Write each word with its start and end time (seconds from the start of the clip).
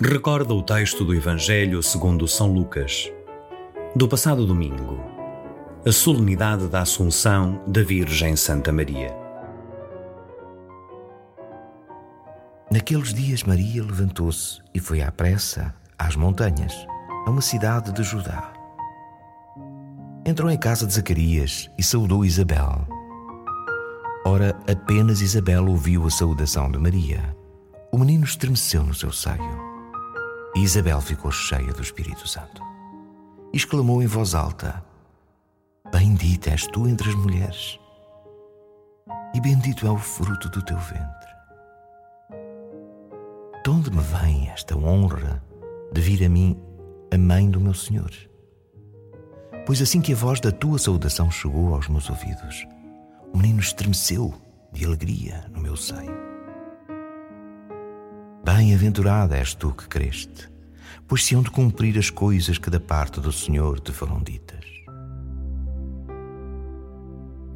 recorda 0.00 0.54
o 0.54 0.62
texto 0.62 1.04
do 1.04 1.12
Evangelho 1.12 1.82
segundo 1.82 2.28
São 2.28 2.52
Lucas, 2.52 3.10
do 3.96 4.06
passado 4.06 4.46
domingo, 4.46 5.00
a 5.84 5.90
solenidade 5.90 6.68
da 6.68 6.82
Assunção 6.82 7.60
da 7.66 7.82
Virgem 7.82 8.36
Santa 8.36 8.72
Maria. 8.72 9.12
Naqueles 12.70 13.12
dias, 13.12 13.42
Maria 13.42 13.82
levantou-se 13.82 14.60
e 14.72 14.78
foi 14.78 15.02
à 15.02 15.10
pressa 15.10 15.74
às 15.98 16.14
montanhas, 16.14 16.74
a 17.26 17.30
uma 17.30 17.40
cidade 17.40 17.90
de 17.90 18.04
Judá. 18.04 18.52
Entrou 20.24 20.48
em 20.48 20.58
casa 20.58 20.86
de 20.86 20.92
Zacarias 20.94 21.68
e 21.76 21.82
saudou 21.82 22.24
Isabel. 22.24 22.86
Ora, 24.24 24.56
apenas 24.70 25.20
Isabel 25.20 25.66
ouviu 25.66 26.06
a 26.06 26.10
saudação 26.10 26.70
de 26.70 26.78
Maria. 26.78 27.36
O 27.90 27.98
menino 27.98 28.24
estremeceu 28.24 28.84
no 28.84 28.94
seu 28.94 29.10
seio. 29.10 29.67
E 30.58 30.62
Isabel 30.64 31.00
ficou 31.00 31.30
cheia 31.30 31.72
do 31.72 31.80
Espírito 31.80 32.26
Santo. 32.26 32.60
E 33.52 33.56
exclamou 33.56 34.02
em 34.02 34.08
voz 34.08 34.34
alta: 34.34 34.82
Bendita 35.92 36.50
és 36.50 36.66
tu 36.66 36.88
entre 36.88 37.10
as 37.10 37.14
mulheres, 37.14 37.78
e 39.32 39.40
bendito 39.40 39.86
é 39.86 39.90
o 39.90 39.96
fruto 39.96 40.48
do 40.48 40.60
teu 40.60 40.76
ventre. 40.76 41.30
De 43.62 43.70
onde 43.70 43.88
me 43.92 44.02
vem 44.02 44.48
esta 44.48 44.76
honra 44.76 45.40
de 45.92 46.00
vir 46.00 46.24
a 46.26 46.28
mim 46.28 46.60
a 47.14 47.16
mãe 47.16 47.48
do 47.48 47.60
meu 47.60 47.72
Senhor? 47.72 48.10
Pois 49.64 49.80
assim 49.80 50.00
que 50.00 50.12
a 50.12 50.16
voz 50.16 50.40
da 50.40 50.50
tua 50.50 50.76
saudação 50.76 51.30
chegou 51.30 51.72
aos 51.72 51.86
meus 51.86 52.10
ouvidos, 52.10 52.66
o 53.32 53.38
menino 53.38 53.60
estremeceu 53.60 54.34
de 54.72 54.84
alegria 54.84 55.48
no 55.54 55.60
meu 55.60 55.76
seio. 55.76 56.27
Bem-aventurada 58.50 59.36
és 59.36 59.52
tu 59.54 59.74
que 59.74 59.86
creste, 59.86 60.50
pois 61.06 61.22
se 61.22 61.34
hão 61.34 61.42
de 61.42 61.50
cumprir 61.50 61.98
as 61.98 62.08
coisas 62.08 62.56
que 62.56 62.70
da 62.70 62.80
parte 62.80 63.20
do 63.20 63.30
Senhor 63.30 63.78
te 63.78 63.92
foram 63.92 64.22
ditas. 64.22 64.64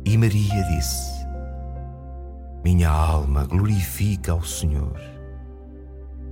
E 0.05 0.19
Maria 0.19 0.63
disse: 0.65 1.27
Minha 2.63 2.91
alma 2.91 3.47
glorifica 3.47 4.33
ao 4.33 4.45
Senhor, 4.45 5.01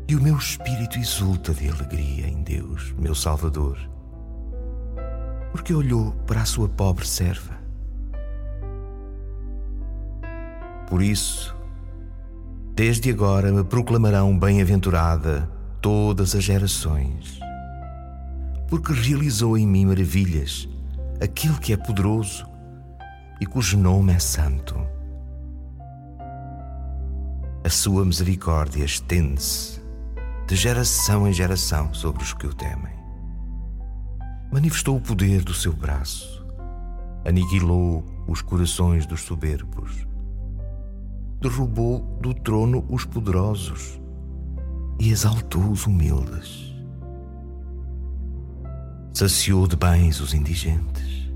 e 0.06 0.14
o 0.14 0.22
meu 0.22 0.36
espírito 0.36 0.98
exulta 0.98 1.54
de 1.54 1.66
alegria 1.66 2.28
em 2.28 2.42
Deus, 2.42 2.92
meu 2.98 3.14
Salvador, 3.14 3.78
porque 5.52 5.72
olhou 5.72 6.12
para 6.26 6.42
a 6.42 6.46
sua 6.46 6.68
pobre 6.68 7.06
serva. 7.06 7.58
Por 10.86 11.00
isso, 11.00 11.58
desde 12.74 13.10
agora 13.10 13.52
me 13.52 13.64
proclamarão 13.64 14.38
bem-aventurada 14.38 15.50
todas 15.80 16.34
as 16.34 16.44
gerações, 16.44 17.38
porque 18.68 18.92
realizou 18.92 19.56
em 19.58 19.66
mim 19.66 19.86
maravilhas 19.86 20.68
aquele 21.20 21.58
que 21.58 21.72
é 21.72 21.76
poderoso 21.76 22.46
e 23.40 23.46
cujo 23.46 23.76
nome 23.78 24.12
é 24.12 24.18
Santo. 24.18 24.76
A 27.64 27.68
sua 27.68 28.04
misericórdia 28.04 28.84
estende-se 28.84 29.80
de 30.46 30.56
geração 30.56 31.28
em 31.28 31.32
geração 31.32 31.92
sobre 31.92 32.22
os 32.22 32.32
que 32.32 32.46
o 32.46 32.54
temem. 32.54 32.98
Manifestou 34.50 34.96
o 34.96 35.00
poder 35.00 35.44
do 35.44 35.54
seu 35.54 35.72
braço, 35.72 36.44
aniquilou 37.24 38.04
os 38.26 38.42
corações 38.42 39.06
dos 39.06 39.20
soberbos 39.20 40.09
derrubou 41.40 42.00
do 42.20 42.34
trono 42.34 42.84
os 42.88 43.04
poderosos 43.04 43.98
e 44.98 45.10
exaltou 45.10 45.70
os 45.70 45.86
humildes. 45.86 46.70
Saciou 49.14 49.66
de 49.66 49.74
bens 49.74 50.20
os 50.20 50.34
indigentes 50.34 51.30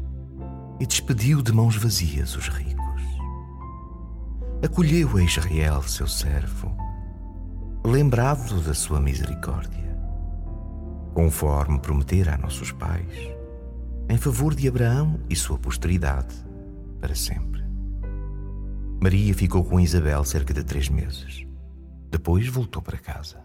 e 0.78 0.87
despediu 0.87 1.43
de 1.43 1.53
mãos 1.53 1.76
vazias 1.76 2.37
os 2.37 2.48
ricos. 2.48 2.84
Acolheu 4.62 5.16
a 5.16 5.22
Israel, 5.22 5.82
seu 5.82 6.06
servo, 6.06 6.76
lembrado 7.84 8.60
da 8.62 8.75
sua 8.75 9.00
misericórdia, 9.00 9.98
conforme 11.14 11.78
prometera 11.78 12.34
a 12.34 12.38
nossos 12.38 12.72
pais, 12.72 13.14
em 14.09 14.19
favor 14.19 14.54
de 14.54 14.69
Abraão 14.69 15.19
e 15.31 15.37
sua 15.37 15.59
posteridade 15.59 16.34
para 17.00 17.14
sempre. 17.14 17.53
Maria 19.04 19.34
ficou 19.34 19.62
com 19.62 19.78
Isabel 19.78 20.25
cerca 20.25 20.54
de 20.54 20.65
três 20.65 20.88
meses. 20.88 21.47
Depois 22.10 22.48
voltou 22.48 22.81
para 22.81 22.97
casa. 22.97 23.37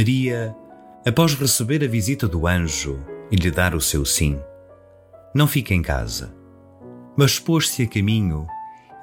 Maria, 0.00 0.56
após 1.06 1.34
receber 1.34 1.84
a 1.84 1.86
visita 1.86 2.26
do 2.26 2.46
anjo 2.46 2.98
e 3.30 3.36
lhe 3.36 3.50
dar 3.50 3.74
o 3.74 3.80
seu 3.82 4.02
sim, 4.02 4.40
não 5.34 5.46
fica 5.46 5.74
em 5.74 5.82
casa, 5.82 6.34
mas 7.14 7.38
pôs-se 7.38 7.82
a 7.82 7.86
caminho 7.86 8.46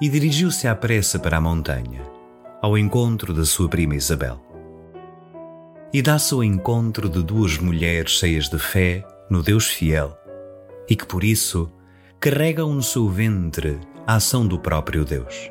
e 0.02 0.08
dirigiu-se 0.08 0.66
à 0.66 0.74
pressa 0.74 1.16
para 1.16 1.36
a 1.36 1.40
montanha, 1.40 2.02
ao 2.60 2.76
encontro 2.76 3.32
da 3.32 3.44
sua 3.44 3.68
prima 3.68 3.94
Isabel. 3.94 4.42
E 5.92 6.02
dá-se 6.02 6.34
ao 6.34 6.42
encontro 6.42 7.08
de 7.08 7.22
duas 7.22 7.58
mulheres 7.58 8.10
cheias 8.10 8.48
de 8.48 8.58
fé 8.58 9.06
no 9.30 9.40
Deus 9.40 9.68
fiel 9.68 10.18
e 10.90 10.96
que 10.96 11.06
por 11.06 11.22
isso 11.22 11.70
carregam 12.18 12.74
no 12.74 12.82
seu 12.82 13.08
ventre 13.08 13.78
a 14.04 14.16
ação 14.16 14.44
do 14.44 14.58
próprio 14.58 15.04
Deus. 15.04 15.48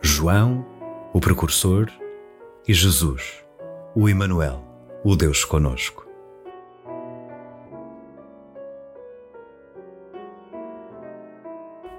João, 0.00 0.64
o 1.12 1.18
precursor, 1.18 1.90
e 2.68 2.72
Jesus 2.72 3.43
o 3.96 4.08
Emmanuel, 4.08 4.60
o 5.04 5.14
Deus 5.14 5.44
conosco. 5.44 6.04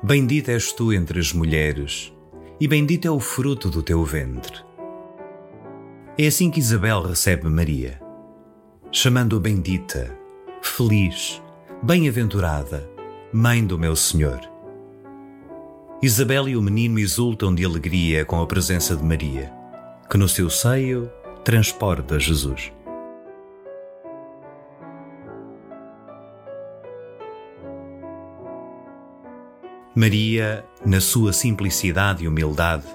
Bendita 0.03 0.51
és 0.51 0.73
tu 0.73 0.91
entre 0.91 1.21
as 1.21 1.31
mulheres, 1.31 2.13
e 2.59 2.67
bendito 2.67 3.07
é 3.07 3.11
o 3.11 3.19
fruto 3.19 3.69
do 3.69 3.81
teu 3.81 4.03
ventre. 4.03 4.61
É 6.17 6.27
assim 6.27 6.51
que 6.51 6.59
Isabel 6.59 7.01
recebe 7.01 7.47
Maria, 7.47 8.01
chamando-a 8.91 9.39
bendita, 9.39 10.13
feliz, 10.61 11.41
bem-aventurada, 11.81 12.89
mãe 13.31 13.65
do 13.65 13.79
meu 13.79 13.95
Senhor. 13.95 14.41
Isabel 16.01 16.49
e 16.49 16.57
o 16.57 16.61
menino 16.61 16.99
exultam 16.99 17.55
de 17.55 17.63
alegria 17.63 18.25
com 18.25 18.41
a 18.41 18.45
presença 18.45 18.97
de 18.97 19.03
Maria, 19.03 19.49
que 20.09 20.17
no 20.17 20.27
seu 20.27 20.49
seio 20.49 21.09
transporta 21.45 22.19
Jesus. 22.19 22.73
Maria, 29.93 30.65
na 30.83 30.99
sua 30.99 31.31
simplicidade 31.31 32.23
e 32.23 32.27
humildade, 32.27 32.87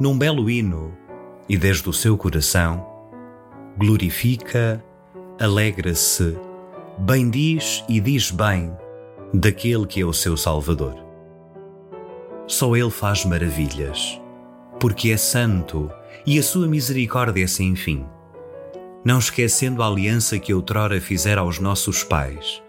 num 0.00 0.18
belo 0.18 0.50
hino 0.50 0.92
e 1.48 1.56
desde 1.56 1.88
o 1.88 1.92
seu 1.92 2.18
coração, 2.18 2.84
glorifica, 3.78 4.84
alegra-se, 5.40 6.36
bendiz 6.98 7.84
e 7.88 8.00
diz 8.00 8.32
bem 8.32 8.76
daquele 9.32 9.86
que 9.86 10.00
é 10.00 10.04
o 10.04 10.12
seu 10.12 10.36
Salvador. 10.36 10.96
Só 12.48 12.74
Ele 12.74 12.90
faz 12.90 13.24
maravilhas, 13.24 14.20
porque 14.82 15.12
é 15.12 15.16
santo 15.16 15.88
e 16.26 16.40
a 16.40 16.42
sua 16.42 16.66
misericórdia 16.66 17.46
sem 17.46 17.76
fim, 17.76 18.04
não 19.04 19.20
esquecendo 19.20 19.80
a 19.80 19.86
aliança 19.86 20.40
que 20.40 20.52
outrora 20.52 21.00
fizera 21.00 21.40
aos 21.40 21.60
nossos 21.60 22.02
pais, 22.02 22.60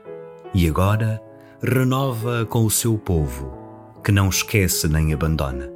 e 0.54 0.70
agora 0.70 1.20
renova 1.60 2.46
com 2.46 2.66
o 2.66 2.70
seu 2.70 3.00
povo, 3.00 3.52
que 4.04 4.12
não 4.12 4.30
esquece 4.30 4.88
nem 4.88 5.12
abandona. 5.12 5.72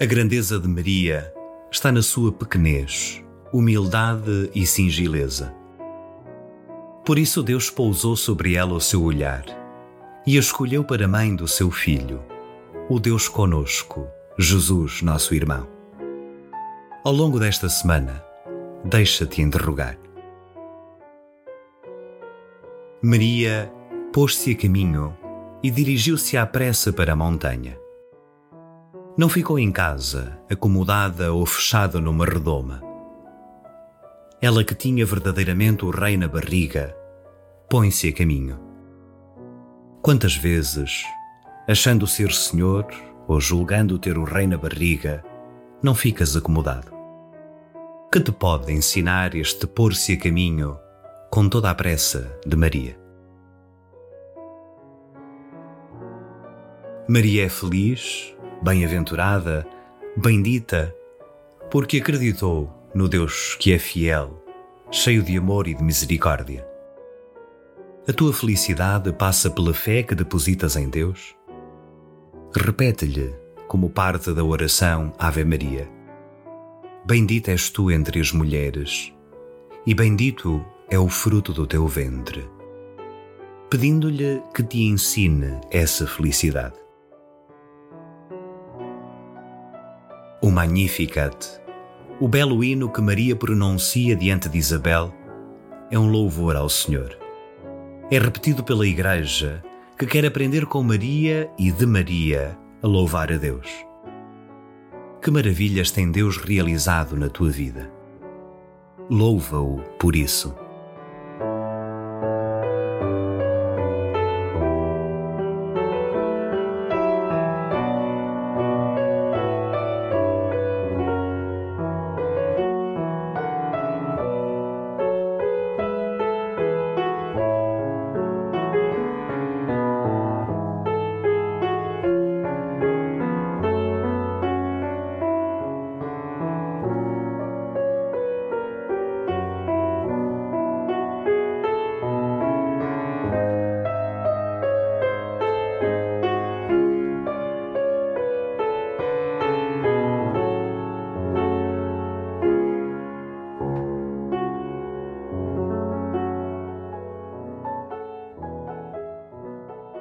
A 0.00 0.06
grandeza 0.06 0.60
de 0.60 0.68
Maria 0.68 1.34
está 1.72 1.90
na 1.90 2.02
sua 2.02 2.30
pequenez, 2.30 3.20
humildade 3.52 4.48
e 4.54 4.64
singileza. 4.64 5.52
Por 7.04 7.18
isso 7.18 7.42
Deus 7.42 7.68
pousou 7.68 8.14
sobre 8.14 8.54
ela 8.54 8.74
o 8.74 8.80
seu 8.80 9.02
olhar 9.02 9.44
e 10.24 10.36
a 10.36 10.38
escolheu 10.38 10.84
para 10.84 11.08
mãe 11.08 11.34
do 11.34 11.48
seu 11.48 11.68
filho, 11.72 12.22
o 12.88 13.00
Deus 13.00 13.26
conosco, 13.26 14.06
Jesus, 14.38 15.02
nosso 15.02 15.34
irmão. 15.34 15.66
Ao 17.04 17.12
longo 17.12 17.40
desta 17.40 17.68
semana, 17.68 18.22
deixa-te 18.84 19.42
interrogar. 19.42 19.98
Maria 23.02 23.68
pôs-se 24.12 24.52
a 24.52 24.56
caminho 24.56 25.12
e 25.60 25.72
dirigiu-se 25.72 26.36
à 26.36 26.46
pressa 26.46 26.92
para 26.92 27.14
a 27.14 27.16
montanha. 27.16 27.76
Não 29.18 29.28
ficou 29.28 29.58
em 29.58 29.72
casa, 29.72 30.38
acomodada 30.48 31.32
ou 31.32 31.44
fechada 31.44 32.00
numa 32.00 32.24
redoma. 32.24 32.80
Ela 34.40 34.62
que 34.62 34.76
tinha 34.76 35.04
verdadeiramente 35.04 35.84
o 35.84 35.90
rei 35.90 36.16
na 36.16 36.28
barriga, 36.28 36.96
põe-se 37.68 38.10
a 38.10 38.12
caminho. 38.12 38.60
Quantas 40.00 40.36
vezes, 40.36 41.02
achando 41.66 42.06
ser 42.06 42.30
senhor 42.30 42.86
ou 43.26 43.40
julgando 43.40 43.98
ter 43.98 44.16
o 44.16 44.22
rei 44.22 44.46
na 44.46 44.56
barriga, 44.56 45.24
não 45.82 45.96
ficas 45.96 46.36
acomodado? 46.36 46.92
Que 48.12 48.20
te 48.20 48.30
pode 48.30 48.72
ensinar 48.72 49.34
este 49.34 49.66
pôr-se 49.66 50.12
a 50.12 50.16
caminho 50.16 50.78
com 51.28 51.48
toda 51.48 51.70
a 51.70 51.74
pressa 51.74 52.38
de 52.46 52.54
Maria? 52.54 52.96
Maria 57.08 57.46
é 57.46 57.48
feliz, 57.48 58.32
bem-aventurada, 58.62 59.66
bendita, 60.16 60.94
porque 61.70 61.98
acreditou 61.98 62.72
no 62.94 63.08
Deus 63.08 63.56
que 63.58 63.72
é 63.72 63.78
fiel, 63.78 64.42
cheio 64.90 65.22
de 65.22 65.36
amor 65.36 65.68
e 65.68 65.74
de 65.74 65.82
misericórdia. 65.82 66.66
A 68.08 68.12
tua 68.12 68.32
felicidade 68.32 69.12
passa 69.12 69.50
pela 69.50 69.74
fé 69.74 70.02
que 70.02 70.14
depositas 70.14 70.76
em 70.76 70.88
Deus? 70.88 71.36
Repete-lhe, 72.54 73.34
como 73.66 73.90
parte 73.90 74.32
da 74.32 74.42
oração 74.42 75.12
Ave 75.18 75.44
Maria: 75.44 75.88
Bendita 77.04 77.50
és 77.50 77.68
tu 77.68 77.90
entre 77.90 78.18
as 78.18 78.32
mulheres, 78.32 79.12
e 79.86 79.94
bendito 79.94 80.64
é 80.88 80.98
o 80.98 81.08
fruto 81.08 81.52
do 81.52 81.66
teu 81.66 81.86
ventre. 81.86 82.48
Pedindo-lhe 83.68 84.42
que 84.54 84.62
te 84.62 84.84
ensine 84.84 85.60
essa 85.70 86.06
felicidade. 86.06 86.87
Magnificat, 90.58 91.36
o 92.18 92.26
belo 92.26 92.64
hino 92.64 92.90
que 92.90 93.00
Maria 93.00 93.36
pronuncia 93.36 94.16
diante 94.16 94.48
de 94.48 94.58
Isabel, 94.58 95.14
é 95.88 95.96
um 95.96 96.10
louvor 96.10 96.56
ao 96.56 96.68
Senhor. 96.68 97.16
É 98.10 98.18
repetido 98.18 98.64
pela 98.64 98.84
Igreja, 98.84 99.62
que 99.96 100.04
quer 100.04 100.26
aprender 100.26 100.66
com 100.66 100.82
Maria 100.82 101.48
e 101.56 101.70
de 101.70 101.86
Maria 101.86 102.58
a 102.82 102.88
louvar 102.88 103.30
a 103.32 103.36
Deus. 103.36 103.68
Que 105.22 105.30
maravilhas 105.30 105.92
tem 105.92 106.10
Deus 106.10 106.36
realizado 106.38 107.16
na 107.16 107.28
tua 107.28 107.50
vida? 107.50 107.88
Louva-o 109.08 109.78
por 109.96 110.16
isso. 110.16 110.52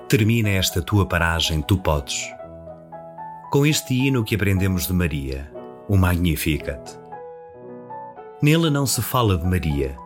Termina 0.09 0.47
esta 0.47 0.81
tua 0.81 1.05
paragem, 1.05 1.61
tu 1.61 1.77
podes. 1.77 2.33
Com 3.51 3.65
este 3.65 3.93
hino 3.93 4.23
que 4.23 4.35
aprendemos 4.35 4.87
de 4.87 4.93
Maria, 4.93 5.51
o 5.89 5.97
Magnificat. 5.97 6.97
Nele 8.41 8.69
não 8.69 8.85
se 8.85 9.01
fala 9.01 9.37
de 9.37 9.45
Maria, 9.45 9.97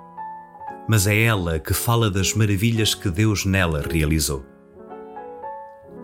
mas 0.89 1.05
é 1.05 1.21
ela 1.21 1.59
que 1.59 1.71
fala 1.71 2.09
das 2.09 2.33
maravilhas 2.33 2.95
que 2.95 3.11
Deus 3.11 3.45
nela 3.45 3.83
realizou. 3.87 4.43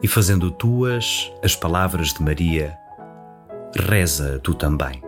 E 0.03 0.07
fazendo 0.07 0.51
tuas 0.51 1.31
as 1.43 1.55
palavras 1.55 2.13
de 2.13 2.21
Maria, 2.21 2.77
reza 3.75 4.39
tu 4.43 4.53
também. 4.53 5.01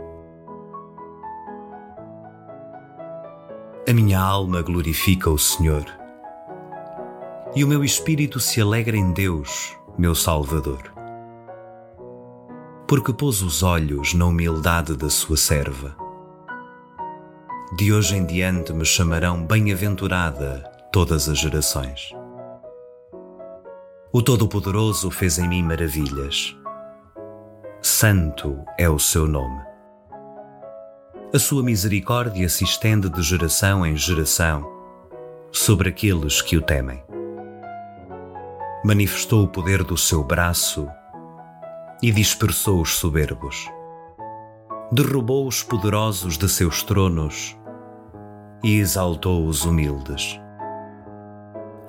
A 3.87 3.93
minha 3.93 4.19
alma 4.19 4.63
glorifica 4.63 5.29
o 5.29 5.37
Senhor 5.37 5.98
e 7.55 7.63
o 7.63 7.67
meu 7.67 7.83
espírito 7.83 8.39
se 8.39 8.61
alegra 8.61 8.95
em 8.95 9.11
Deus, 9.11 9.75
meu 9.97 10.13
Salvador. 10.13 10.93
Porque 12.87 13.11
pôs 13.11 13.41
os 13.41 13.63
olhos 13.63 14.13
na 14.13 14.25
humildade 14.25 14.95
da 14.95 15.09
sua 15.09 15.37
serva. 15.37 15.95
De 17.75 17.93
hoje 17.93 18.15
em 18.15 18.25
diante 18.25 18.73
me 18.73 18.85
chamarão 18.85 19.43
bem-aventurada 19.43 20.63
todas 20.91 21.29
as 21.29 21.37
gerações. 21.37 22.11
O 24.11 24.21
Todo-Poderoso 24.21 25.11
fez 25.11 25.37
em 25.37 25.47
mim 25.47 25.61
maravilhas. 25.61 26.55
Santo 27.81 28.59
é 28.77 28.89
o 28.89 28.97
seu 28.97 29.27
nome. 29.27 29.61
A 31.31 31.37
sua 31.37 31.61
misericórdia 31.61 32.49
se 32.49 32.63
estende 32.63 33.07
de 33.07 33.21
geração 33.21 33.85
em 33.85 33.95
geração 33.95 34.67
sobre 35.51 35.89
aqueles 35.89 36.41
que 36.41 36.57
o 36.57 36.61
temem 36.61 37.03
manifestou 38.83 39.43
o 39.43 39.47
poder 39.47 39.83
do 39.83 39.97
seu 39.97 40.23
braço 40.23 40.87
e 42.01 42.11
dispersou 42.11 42.81
os 42.81 42.95
soberbos. 42.95 43.69
Derrubou 44.91 45.47
os 45.47 45.61
poderosos 45.61 46.37
de 46.37 46.47
seus 46.47 46.81
tronos 46.81 47.57
e 48.63 48.77
exaltou 48.77 49.45
os 49.45 49.65
humildes. 49.65 50.39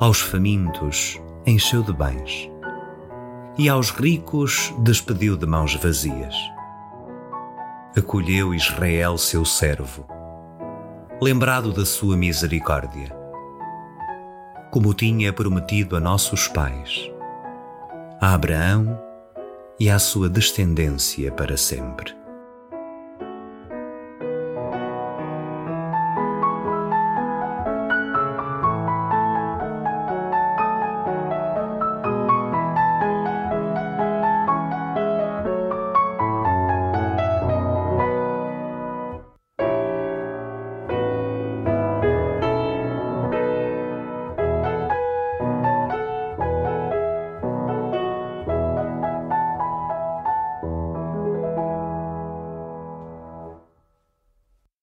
Aos 0.01 0.21
famintos 0.21 1.21
encheu 1.47 1.83
de 1.83 1.93
bens 1.93 2.51
e 3.57 3.69
aos 3.69 3.91
ricos 3.91 4.75
despediu 4.81 5.37
de 5.37 5.47
mãos 5.47 5.75
vazias. 5.77 6.35
Acolheu 7.97 8.53
Israel, 8.55 9.17
seu 9.17 9.45
servo, 9.45 10.07
lembrado 11.21 11.73
da 11.73 11.85
sua 11.85 12.17
misericórdia 12.17 13.20
como 14.71 14.95
tinha 14.95 15.33
prometido 15.33 15.97
a 15.97 16.01
nossos 16.01 16.47
pais, 16.49 17.11
a 18.21 18.35
Abraão 18.35 18.99
e 19.79 19.91
à 19.91 19.99
sua 19.99 20.29
descendência 20.29 21.33
para 21.33 21.57
sempre. 21.57 22.20